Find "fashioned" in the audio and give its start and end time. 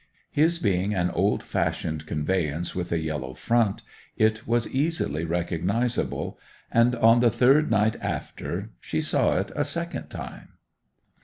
1.43-2.07